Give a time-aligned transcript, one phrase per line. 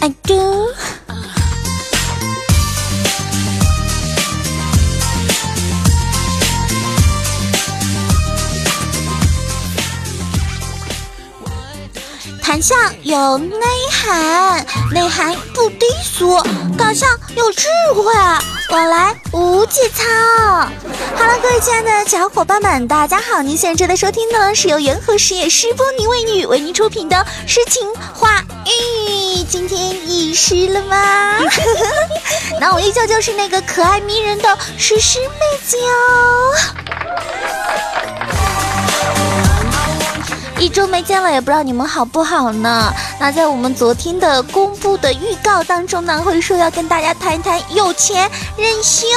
[0.00, 0.72] I do.
[12.42, 13.56] 谈笑有内
[13.92, 16.36] 涵，内涵不低俗，
[16.78, 17.06] 搞笑
[17.36, 18.04] 有智慧，
[18.70, 20.02] 往来无节操。
[21.14, 23.42] 好了，各位亲爱的小伙伴们，大家好！
[23.42, 31.36] 您现在正在收听的是由元和实业诗播尼为女为您出品的《诗情画意》，今天你诗了吗？
[32.58, 35.84] 那我依旧就是那个可爱迷人的诗诗妹子哟。
[40.58, 42.92] 一周没见了，也不知道你们好不好呢？
[43.18, 49.08] 那在我们昨天的公布的预告当中呢，会说要跟大家谈一谈有钱任性。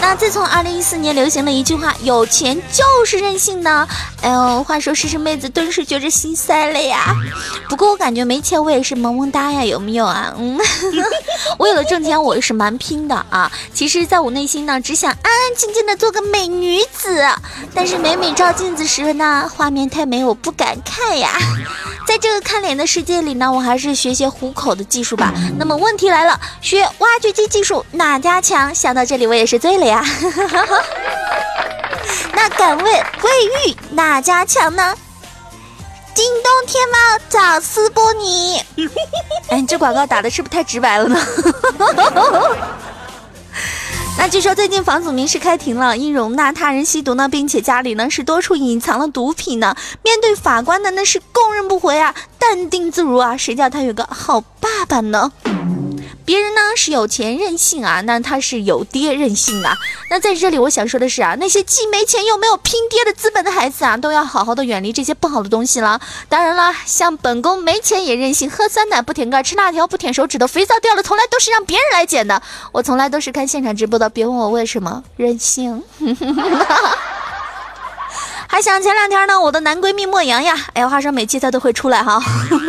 [0.00, 3.86] 那自从二零一四年流行了一句话“有钱就是任性”呢，
[4.22, 7.14] 哎呦，话说诗诗妹子顿时觉着心塞了呀。
[7.68, 10.32] 不过我感觉没钱我也是萌萌哒呀，有没有啊？
[10.38, 10.58] 嗯，
[11.58, 13.50] 为了挣钱我也是蛮拼的啊。
[13.74, 17.26] 其实，在我内心呢，只想安安静静的做个美女子。
[17.74, 19.86] 但是每每照镜子时呢，画面。
[19.86, 21.30] 太美，我不敢看呀。
[22.06, 25.32] 在这个看脸的世界里呢，我还是学些糊口的技术吧。
[25.58, 28.74] 那么问题来了，学挖掘机技术哪家强？
[28.74, 30.02] 想到这里，我也是醉了呀。
[32.32, 32.92] 那敢问卫
[33.68, 34.94] 浴哪家强呢？
[36.14, 36.96] 京东、天猫、
[37.28, 38.62] 找斯波尼。
[39.50, 41.18] 哎，你这广告打的是不是太直白了呢？
[44.28, 49.76] 据说最近房祖名是开庭了，因容纳他人吸毒呢，并且家里呢是多处隐藏了毒品呢。
[50.02, 55.30] 面对法官呢，那是供认不讳啊，淡定自如啊，谁叫他有个好爸爸呢？
[56.26, 59.72] 别人呢是有钱任性啊，那他是有爹任性啊。
[60.10, 66.00] 那在这里我想说的是啊，那些既没钱又没有拼爹的资本的孩子啊，都要好好的远离这些不好的东西了。
[66.28, 72.42] 当然了，像本宫没钱也任性，喝酸奶不舔盖，吃辣条不舔手指头，肥皂掉了从来都是让别人来捡的。
[72.72, 75.80] 我从来都是看现场直播的，别问我为什么任性。
[78.56, 82.18] 还想前两天呢，我的男闺蜜莫阳呀，哎呀，话说每期他都会出来哈。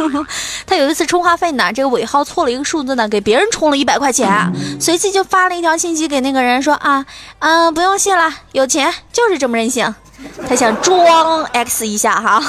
[0.68, 7.06] 他有一次充话费呢，这个尾号错了一个数字呢，给别人充了一百块钱，随即就发了一条信息给那个人说啊，
[7.40, 9.96] 嗯，不用谢了，有钱就是这么任性。
[10.46, 12.44] 他想装 X 一下哈。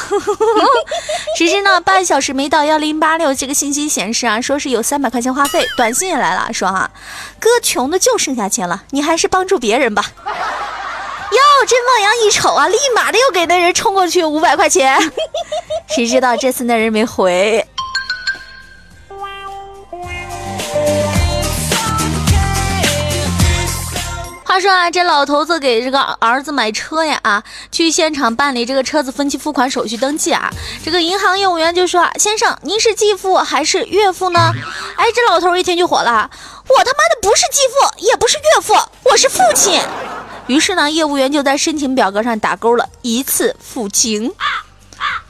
[1.39, 6.91] 谁知呢，半小时没到幺零八六，这个信息显示啊，说是有三百块钱话费，短信也来了，说哈，
[7.39, 10.05] 哥穷的就剩下钱了，你还是帮助别人吧。
[11.59, 14.97] 哟，这莫阳一瞅啊，立马的又给那人冲过去五百块钱。
[15.89, 17.67] 谁知道这次那人没回。
[24.45, 27.43] 话说啊，这老头子给这个儿子买车呀啊，
[27.73, 30.51] 去现场办理这个车子分期付款手续登记啊。
[30.85, 34.53] 这个银行业务员就说：“先生，您是继父还是岳父呢？”
[34.97, 36.31] 哎，这老头一听就火了
[36.69, 39.81] ：“我他妈的不是继父，也不是岳父，我是父亲。”
[40.49, 44.33] 于是呢，业务员就在申请表格上打勾了，一次付清。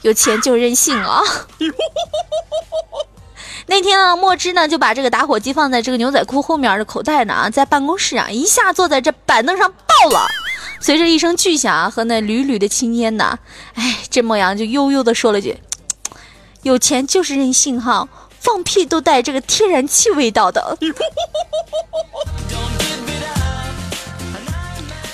[0.01, 1.21] 有钱就任性啊！
[3.67, 10.25] 那天啊，墨汁呢就把这个打火机放在这个牛仔裤后面的口袋呢，在办公室啊，一下坐在这板凳上爆了。
[10.79, 13.37] 随着一声巨响啊和那缕缕的青烟呐，
[13.75, 15.57] 哎，这莫阳就悠悠的说了句
[16.63, 18.07] ：“有钱就是任性哈，
[18.39, 20.77] 放屁都带这个天然气味道的。”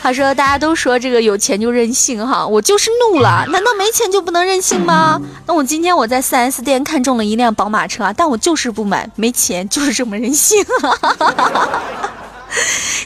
[0.05, 3.43] 他说：“大家都说这个有钱就任性哈，我就是怒了。
[3.47, 5.19] 难道没钱就不能任性吗？
[5.47, 10.63] 那我今天我在 4S 店看中了一辆宝马车，但我就是不买，没钱就是这么任性。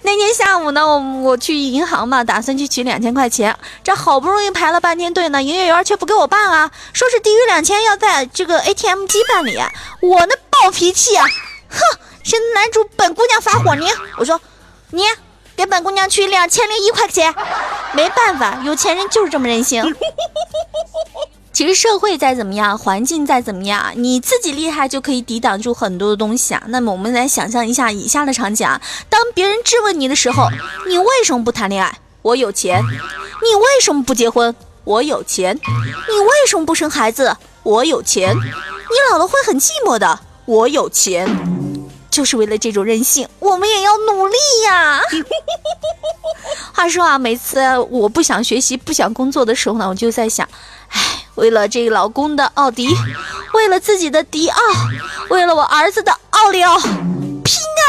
[0.04, 9.58] 那天下午呢，我我去银行嘛，打算去取两千块钱，这好不容易排了半天队呢，营业员却不给我办啊，说是低于两千要在这个 ATM 机办理。
[10.02, 11.26] 我那暴脾气啊，
[11.70, 11.80] 哼！
[12.26, 14.42] 现在男主本姑娘发火，你我说
[14.90, 15.04] 你。”
[15.60, 17.36] 给本姑娘取两千零一块钱，
[17.92, 19.84] 没办法，有钱人就是这么任性。
[21.52, 26.64] 其实社会再怎么样，环境再怎么样，你自己厉害就可以抵挡住很多的东西啊。
[26.68, 28.80] 那么我们来想象一下以下的场景啊：
[29.10, 30.48] 当别人质问你的时候，
[30.88, 32.00] 你为什么不谈恋爱？
[32.22, 32.82] 我有钱。
[32.82, 34.56] 你为什么不结婚？
[34.86, 35.54] 我有钱。
[35.58, 37.36] 你为什么不生孩子？
[37.64, 38.34] 我有钱。
[38.34, 40.22] 你老了会很寂寞的。
[40.46, 41.28] 我有钱。
[42.20, 44.36] 就是为了这种任性，我们也要努力
[44.66, 45.00] 呀。
[46.76, 50.46] 话说啊，每次我不想学习、不想工作的时候呢，我就在想，
[50.90, 51.00] 哎，
[51.36, 52.94] 为了这个老公的奥迪，
[53.54, 54.60] 为了自己的迪奥，
[55.30, 57.88] 为了我儿子的奥利奥，拼啊！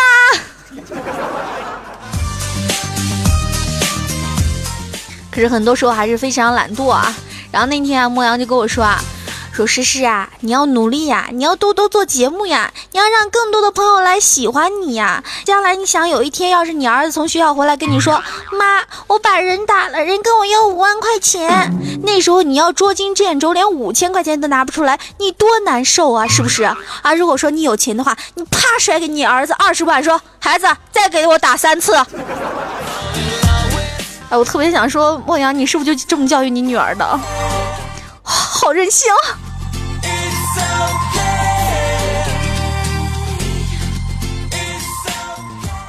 [5.33, 7.13] 可是很多时候还是非常懒惰啊。
[7.51, 9.03] 然后那天啊，莫阳就跟我说啊。
[9.53, 15.23] 说诗诗啊，你要努力呀，你要多多做节目呀，你要让更多的朋友来喜欢你呀。
[15.45, 21.73] 将来你想有一天，要是你儿子从学校回来跟你说， 妈，我把人打了，人跟我要五万块钱，
[22.05, 26.63] 那时候你要捉襟见肘，连五千块钱都拿不出来，你多难受啊，是不是？
[26.63, 26.77] 啊，
[27.15, 31.95] 如果说你有钱的话，你啪甩给你儿子二十万，说孩子再给我打三次。
[34.31, 37.21] 哎，我特别想说，莫阳，你是不是就这么教育你女儿的？
[38.73, 39.09] 任性。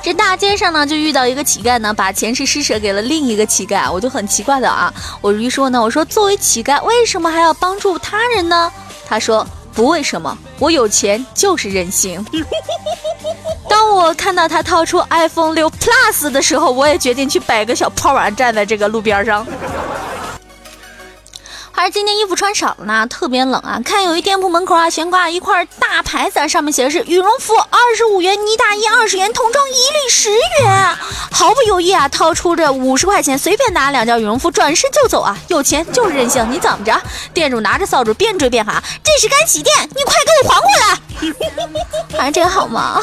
[0.04, 4.92] 这大街上呢，就遇到一个乞丐呢，把钱是施舍给了另一个乞丐，我就很奇怪的啊。
[5.22, 8.72] 我于说呢，我说作为乞丐，为什么还要帮助他人呢？
[9.07, 9.45] 他说
[9.75, 12.25] 不为什么，我有钱就是任性。
[13.69, 19.45] 当我看到他掏出 iPhone 六 Plus 的时候，我也决定去摆个小破碗，站在这个路边上。
[21.74, 23.80] 还是今天衣服穿少了呢，特别冷啊！
[23.84, 30.96] 看有一店铺门口啊，悬挂一块大牌子，上面写的是羽绒服二十五元，呢大衣二十元，童装一律十元。
[31.32, 35.36] 毫不犹豫啊，掏出这五十块钱，随便拿两件羽绒服，转身就走啊！
[35.48, 37.02] 有钱就是任性，你怎么着？
[37.34, 41.00] 店主拿着扫帚边追边喊：“这是干洗店，你快给我还回来！”
[42.16, 43.02] 反正这个好吗？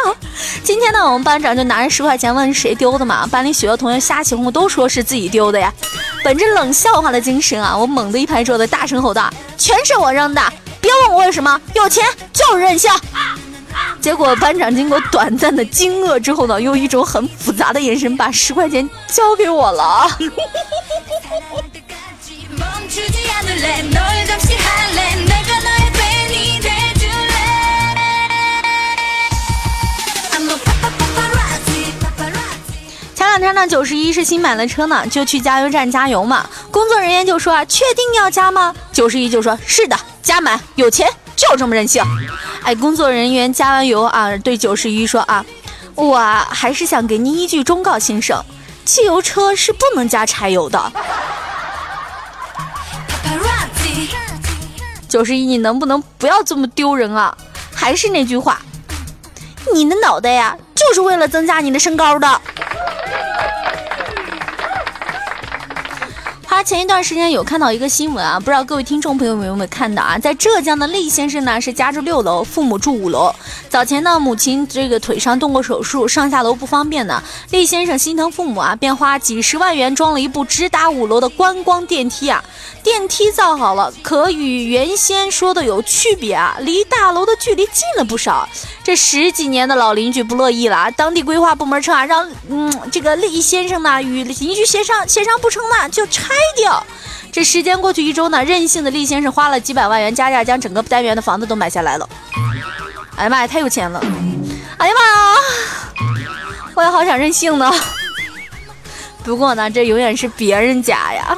[0.64, 5.70] 今天呢，我们班长就拿着十块钱问谁丢的嘛，班里许多同学瞎起哄，都说是自己丢的呀。
[6.24, 10.40] 本着冷笑话的精神啊，我猛地一拍桌子，大声吼道：“全是我扔的！
[10.80, 12.90] 别问我为什么，有钱就是任性。”
[14.00, 20.08] 结果班长经过短暂的惊愕之后呢，用一种很复杂的眼神把十块钱交给我了。
[33.66, 36.48] 九十一是新买的车呢，就去加油站加油嘛。
[36.70, 38.74] 工作人员就说啊，确定要加吗？
[38.92, 42.02] 九十一就说是的，加满，有钱就这么任性。
[42.62, 45.44] 哎，工作人员加完油啊，对九十一说啊，
[45.94, 46.18] 我
[46.50, 48.42] 还是想给您一句忠告，先生，
[48.84, 50.92] 汽油车是不能加柴油的。
[55.08, 57.36] 九十一，你能不能不要这么丢人啊？
[57.74, 58.60] 还是那句话，
[59.72, 62.40] 你的脑袋呀，就是为了增加你的身高的。
[66.64, 70.18] 前一段时间有看到一个新闻啊，不知道各位听众朋友们有没有看到啊？
[70.18, 73.30] 在浙江的厉先生呢是家住六楼，父母住五楼。
[73.68, 77.22] 早前呢，母亲这个腿上动过手术，上下楼不方便呢。
[77.50, 82.42] 厉先生心疼父母啊，便花几十万元装了一部直达五楼的观光电梯啊。
[82.82, 88.48] 电梯造好了，可与原先说的有区别啊，离大楼的距离近了不少。
[88.82, 96.84] 这十几年的老邻居不乐意了，当地规划部门称啊，让嗯这个厉先生呢与邻居协商，协商不成呢就拆掉。
[97.32, 102.08] 这时间过去一周呢，任性的厉先生花了几百万元加价，将整个单元的房子都买下来了。
[103.16, 104.00] 哎呀妈呀，太有钱了！
[104.78, 105.36] 哎呀妈呀，
[106.74, 107.72] 我也好想任性呢。
[109.24, 111.36] 不过呢，这永远是别人家呀。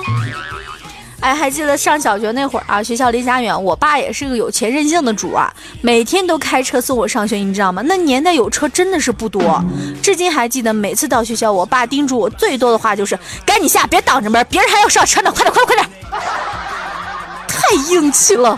[1.27, 7.83] 哎，还记得上小学那会儿啊，学校离家远，我爸也是个有钱任性的主啊，每天都开车送我上学，你知道吗？
[7.87, 9.61] 那年代有车真的是不多。
[10.01, 16.23] 至今还记得，每次到学校，我爸叮嘱我最多的话就是：赶紧下，别挡着门，别人还要上车呢，快点，快点，快点！
[17.49, 18.57] 太硬气了。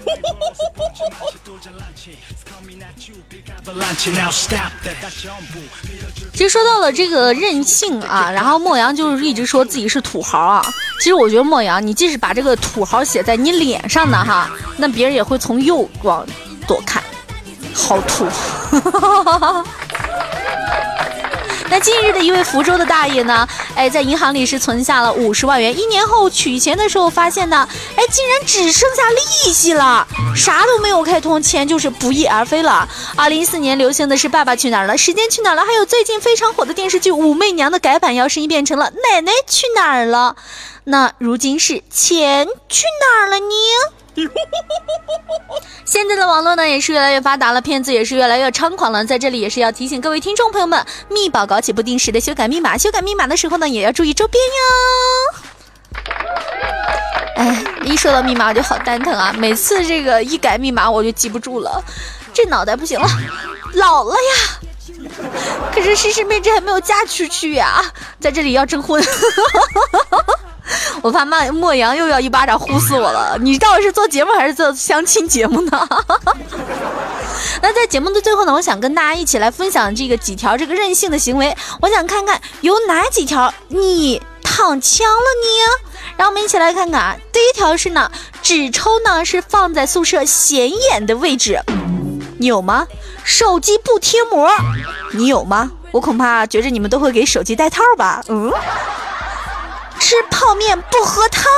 [6.32, 10.64] 其实说到了这个任性啊，然后莫阳就是一直说自己是土豪啊。
[10.98, 16.26] 其实我觉得莫阳，你即使把这个土豪写在你脸上的哈，那别人也会从右往
[16.66, 17.02] 左看，
[17.72, 18.26] 好土。
[21.70, 30.06] 那近日的一位福州的大爷呢，哎，在银行里是存下了五十万元，一年后取钱的时候发现呢，哎，竟然只剩下利息了，
[30.36, 32.88] 啥都没有开通，钱就是不翼而飞了。
[33.16, 40.36] 二零一四年流行的是《爸爸去哪儿了》，《时间去哪儿了》，还有最近非常火的电视剧《武媚娘》的改版，要声音变成了《奶奶去哪儿了》。
[40.84, 43.93] 那如今是钱去哪儿了呢？
[45.84, 49.04] 现在的网络呢也是越来越发达了，骗子也是越来越猖狂了。
[49.04, 54.54] 在这里也是要提醒各位听众朋友们，密保搞起不定时的修改密码，修改密码的时候呢也要注意周边哟。
[57.36, 59.34] 哎，一说到密码我就好蛋疼啊！
[59.36, 61.82] 每次这个一改密码我就记不住了，
[62.32, 63.06] 这脑袋不行了，
[63.74, 64.60] 老了呀。
[65.74, 67.84] 可是诗诗妹这还没有嫁出去呀，
[68.20, 69.04] 在这里要征婚。
[71.02, 73.36] 我怕莫莫阳又要一巴掌呼死我了！
[73.40, 75.88] 你到底是做节目还是做相亲节目呢？
[77.60, 81.54] 那在节目的最后呢，我想跟大家一起来分享这个几条这个任性的行为。
[81.80, 86.14] 我想看看有哪几条你躺枪了你？
[86.16, 88.10] 让我们一起来看看啊，第一条是呢，
[88.42, 91.60] 纸抽呢是放在宿舍显眼的位置，
[92.38, 92.86] 你有吗？
[93.24, 94.48] 手机不贴膜，
[95.12, 95.70] 你有吗？
[95.90, 98.22] 我恐怕觉着你们都会给手机戴套吧。
[98.28, 98.52] 嗯，
[100.06, 101.50] 吃泡面不喝汤，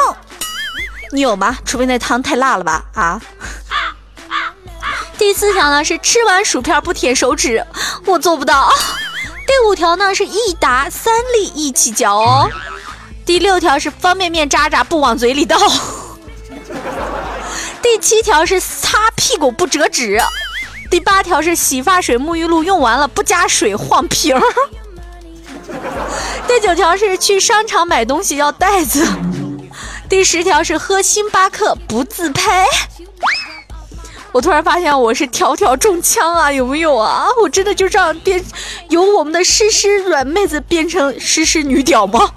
[1.10, 1.58] 你有吗？
[1.64, 2.84] 除非那汤太辣了吧？
[2.94, 3.20] 啊。
[5.18, 7.66] 第四条呢是吃完薯片不舔手指，
[8.04, 8.72] 我做不到。
[9.48, 12.48] 第五条呢是一打三粒一起嚼哦。
[13.24, 15.58] 第六条是方便面渣渣不往嘴里倒。
[17.82, 20.22] 第七条是擦屁股不折纸。
[20.88, 24.42] 第八条是洗发水、沐浴露用完了不加水晃瓶儿。
[26.46, 29.06] 第九条是去商场买东西要袋子。
[30.08, 32.64] 第十条是喝星巴克不自拍。
[34.32, 37.26] 我突然发现我是条条中枪啊，有没有啊？
[37.42, 38.44] 我真的就这样变，
[38.90, 42.30] 由我们的诗诗软妹子变成诗诗女屌吗？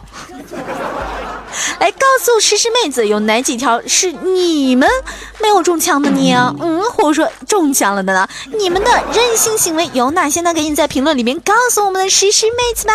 [1.80, 4.89] 来告诉诗诗妹子，有哪几条是你们
[5.39, 6.56] 没有中枪的呢？
[6.60, 8.28] 嗯，或者说中枪了的呢？
[8.58, 10.54] 你们的任性行为有哪些呢？
[10.54, 12.94] 赶紧在评论里面告诉我们的诗诗妹子吧！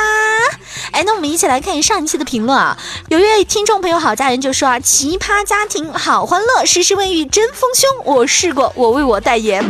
[0.93, 2.77] 哎，那我们一起来看上一期的评论啊。
[3.09, 9.65] 有一位听众朋友好家人就说啊，奇葩家庭好欢乐，诗诗卫浴真丰胸，我试过，我为我代言。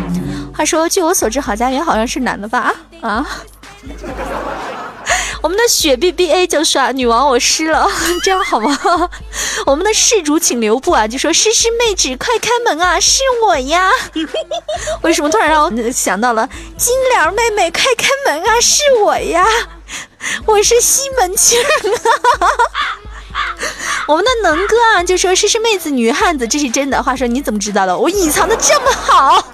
[0.56, 2.72] 话说，据我所知，好家园好像是男的吧？
[3.00, 3.26] 啊？
[5.42, 7.88] 我们的雪 B B A 就说啊，女王我湿了，
[8.22, 8.78] 这样好吗？
[9.66, 13.90] 我们的事主请留步啊，就说诗诗妹纸快开门啊，是我呀。
[15.02, 19.44] 为什么突然让我想到了金莲妹妹快开门啊，是我呀，
[20.46, 22.48] 我是西门庆啊。
[24.06, 27.02] 我们的能哥啊，就说诗诗妹子女汉子，这是真的。
[27.02, 27.96] 话说你怎么知道的？
[27.96, 29.48] 我隐藏的这么好。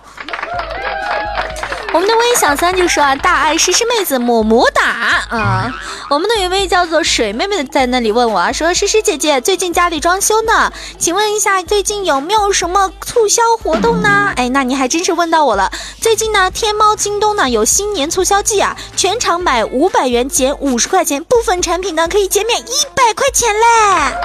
[1.92, 5.72] 我们的微小三就说啊，大爱诗诗妹子么么哒啊！
[6.08, 14.32] 我们的有位叫做水妹妹的在那里问我啊，说诗诗姐姐最近家里装修呢，请问一下最近有没有什么促销活动呢？
[14.36, 15.70] 哎，那你还真是问到我了。
[16.00, 24.16] 最近呢，天猫、京东呢有新年促销季啊，全场买五百元减五十块钱，部分产品呢可以减免一百块钱嘞。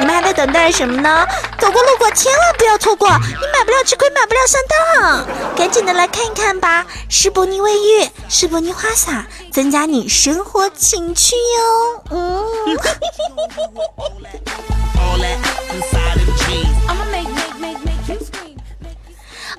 [0.00, 1.26] 你们还在等待什么呢？
[1.58, 6.84] 走过路过千万不要错过，你买不了吃亏，买不了上当，赶紧的来看一看吧。
[7.08, 12.02] 施伯尼卫浴，施伯尼花洒，增加你生活情趣哟。
[12.10, 12.42] 嗯。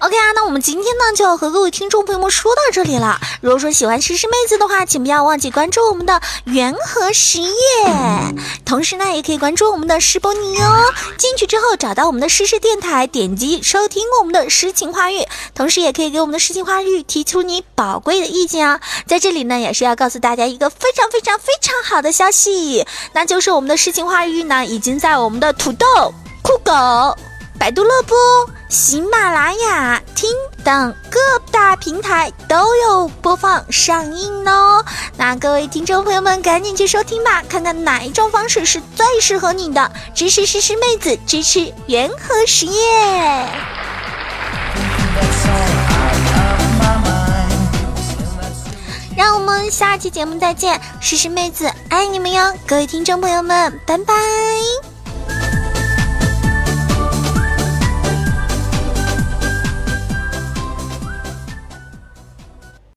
[0.04, 3.22] OK 啊，那我们今天呢就要和各位听众朋友们说到这里了。
[3.40, 7.50] 如果说喜欢诗诗妹子的话，请不要忘记关注我们的元和实业，
[8.66, 10.94] 同时呢也可以关注我们的诗波尼哦。
[11.18, 18.82] 进去之后找到我们的诗诗电台，点击收听我们的诗情画意，同时也可以给我们的诗情画意提出你宝贵的意见啊。
[19.08, 26.74] 在这里呢也是要告诉大家一个非常非常非常好的消息，那就是我们的诗情画意呢已经在我们的土豆、酷狗。
[27.60, 28.18] 百度乐播、
[28.68, 30.30] 喜马拉雅听
[30.64, 31.20] 等各
[31.50, 34.84] 大平台都有播放上映哦。
[35.16, 39.90] 那各位听众朋友们，赶紧去收听吧，看看哪一种方式是最适合你的。
[40.14, 43.48] 支持诗诗妹子，支持元和实业。
[49.16, 54.14] 让我们下期节目再见，诗诗妹子爱你们哟，各位听众朋友们，拜拜。